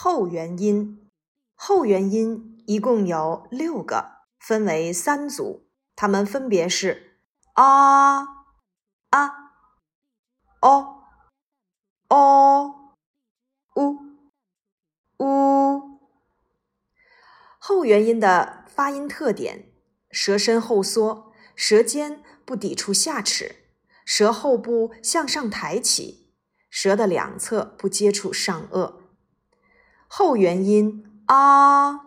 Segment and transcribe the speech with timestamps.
[0.00, 1.10] 后元音，
[1.56, 7.18] 后元音一共有六个，分为三组，它们分别是
[7.54, 9.52] 啊、啊、
[10.60, 11.02] 哦、
[12.10, 12.94] 哦、
[13.74, 13.98] 呜、
[15.18, 15.98] 呜。
[17.58, 19.72] 后元音的发音特点：
[20.12, 23.64] 舌身后缩，舌尖不抵触下齿，
[24.04, 26.32] 舌后部向上抬起，
[26.70, 29.07] 舌的两侧不接触上颚。
[30.08, 32.00] 后元音啊，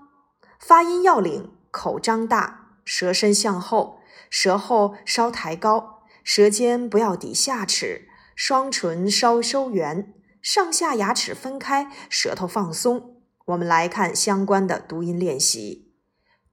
[0.59, 13.21] 发音要领：口张大，舌身向后，舌后稍抬高，舌尖不要抵下齿，双唇稍收圆，上下牙齿分开，舌头放松。
[13.45, 15.93] 我们来看相关的读音练习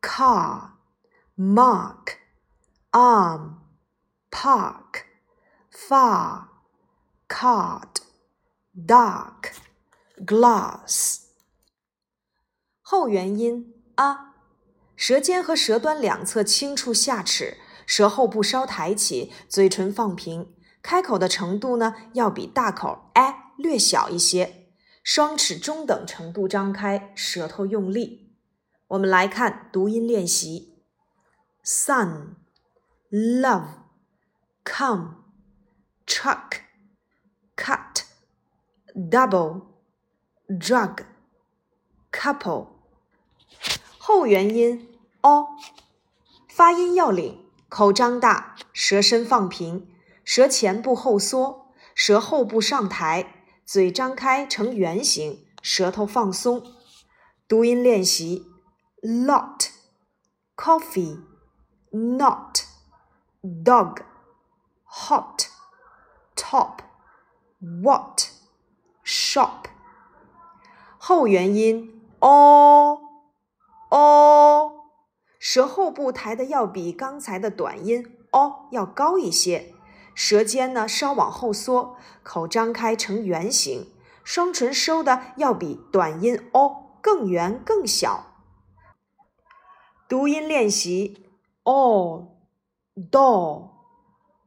[0.02, 0.72] ：car、
[1.36, 2.16] mark、
[2.92, 3.54] arm、
[4.30, 5.04] park、
[5.72, 6.44] far、
[7.26, 7.88] card、
[8.86, 9.52] dark、
[10.26, 11.27] glass。
[12.90, 14.34] 后元音啊，
[14.96, 24.70] 舌尖和舌端两侧轻触下齿，舌后部稍抬起，嘴唇放平，开口的程度呢要比大口 a 略小一些，
[25.04, 28.34] 双齿中等程度张开，舌头用力。
[28.86, 30.82] 我们来看读音练习
[31.62, 32.36] ：sun、
[33.10, 33.82] love、
[34.64, 35.24] come、
[36.06, 36.60] truck、
[37.54, 38.04] cut、
[38.94, 39.66] double、
[40.48, 41.00] drug、
[42.10, 42.77] couple。
[44.08, 44.88] 后元音
[45.20, 45.48] o，
[46.48, 49.86] 发音要领：口张大，舌身放平，
[50.24, 56.64] 舌前部后缩，舌后部上抬，嘴张开成圆形，舌头放松。
[57.46, 58.46] 读音练习
[59.02, 59.68] ：lot、
[60.56, 61.20] coffee、
[61.90, 62.60] not、
[63.42, 63.98] dog、
[64.86, 65.48] hot、
[66.34, 66.78] top、
[67.60, 68.22] what、
[69.04, 69.66] shop。
[70.96, 73.07] 后元音 o。
[73.90, 74.72] 哦，
[75.38, 79.74] 舌后部抬的要比刚才的短音哦要高一些，
[80.14, 83.90] 舌尖呢稍往后缩，口张开成圆形，
[84.24, 88.26] 双唇收的要比短音哦更圆更小。
[90.08, 91.30] 读音练习
[91.64, 92.28] ：all、
[93.10, 93.70] door、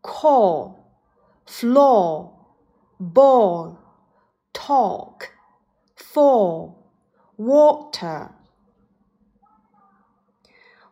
[0.01, 0.73] call、
[1.47, 2.31] floor、
[2.99, 3.75] ball、
[4.53, 5.29] talk、
[5.95, 6.73] fall、
[7.37, 8.40] water。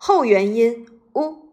[0.02, 1.50] 后元音 u，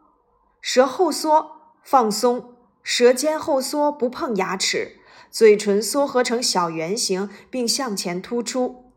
[0.60, 5.00] 舌后缩放松，舌尖后缩不碰牙齿，
[5.32, 8.92] 嘴唇缩合成小圆形并向前突出。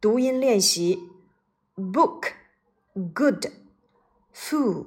[0.00, 1.10] 读音练习。
[1.76, 2.32] ：book、
[3.14, 3.46] good、
[4.34, 4.86] fool、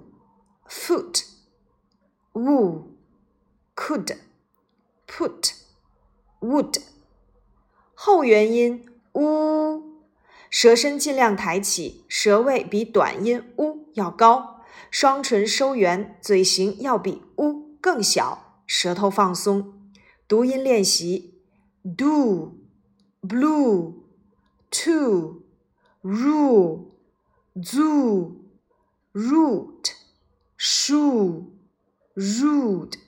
[0.67, 1.23] foot、
[2.34, 2.85] woo、
[3.75, 4.17] could、
[5.07, 5.53] put、
[6.39, 6.81] would。
[7.94, 9.86] 后元音 u。
[10.50, 19.91] 舌身尽量抬起，舌位比短音 u 要高，双唇收圆，嘴型要比 u 更小，舌头放松。
[20.28, 21.41] 读音练习
[21.97, 22.58] ：do、
[23.22, 23.94] blue、
[24.72, 25.44] to、
[26.02, 26.85] rule、
[27.56, 28.31] zoo、
[29.14, 29.91] root、
[30.58, 31.46] shoe、
[32.16, 33.06] rude。